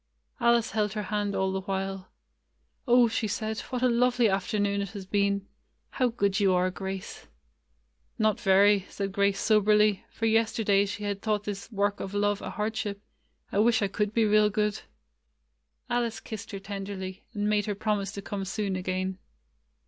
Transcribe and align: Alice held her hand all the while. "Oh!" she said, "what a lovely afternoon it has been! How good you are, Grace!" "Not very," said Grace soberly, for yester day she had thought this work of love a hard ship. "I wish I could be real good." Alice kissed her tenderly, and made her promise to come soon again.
Alice 0.39 0.71
held 0.71 0.93
her 0.93 1.03
hand 1.13 1.35
all 1.35 1.51
the 1.51 1.61
while. 1.61 2.09
"Oh!" 2.87 3.07
she 3.07 3.27
said, 3.27 3.59
"what 3.59 3.83
a 3.83 3.87
lovely 3.87 4.27
afternoon 4.27 4.81
it 4.81 4.89
has 4.93 5.05
been! 5.05 5.47
How 5.91 6.07
good 6.07 6.39
you 6.39 6.53
are, 6.53 6.71
Grace!" 6.71 7.27
"Not 8.17 8.39
very," 8.39 8.87
said 8.89 9.11
Grace 9.11 9.39
soberly, 9.39 10.03
for 10.09 10.25
yester 10.25 10.63
day 10.63 10.87
she 10.87 11.03
had 11.03 11.21
thought 11.21 11.43
this 11.43 11.71
work 11.71 11.99
of 11.99 12.15
love 12.15 12.41
a 12.41 12.49
hard 12.49 12.75
ship. 12.75 12.99
"I 13.51 13.59
wish 13.59 13.83
I 13.83 13.87
could 13.87 14.11
be 14.11 14.25
real 14.25 14.49
good." 14.49 14.81
Alice 15.87 16.19
kissed 16.19 16.49
her 16.49 16.59
tenderly, 16.59 17.21
and 17.35 17.47
made 17.47 17.67
her 17.67 17.75
promise 17.75 18.11
to 18.13 18.23
come 18.23 18.43
soon 18.43 18.75
again. 18.75 19.19